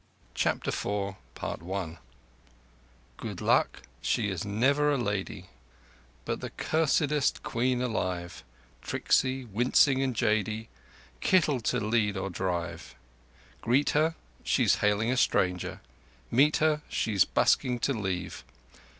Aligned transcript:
CHAPTER 0.33 0.69
IV 0.69 1.13
Good 3.17 3.39
Luck, 3.39 3.83
she 4.01 4.29
is 4.31 4.43
never 4.43 4.91
a 4.91 4.97
lady, 4.97 5.51
But 6.25 6.39
the 6.41 6.49
cursedest 6.49 7.43
quean 7.43 7.83
alive, 7.83 8.43
Tricksy, 8.81 9.45
wincing, 9.45 10.01
and 10.01 10.15
jady— 10.15 10.69
Kittle 11.19 11.59
to 11.69 11.79
lead 11.79 12.17
or 12.17 12.31
drive. 12.31 12.95
Greet 13.61 13.91
her—she's 13.91 14.77
hailing 14.81 15.11
a 15.11 15.17
stranger! 15.17 15.81
Meet 16.31 16.57
her—she's 16.57 17.23
busking 17.23 17.77
to 17.81 17.93
leave! 17.93 18.43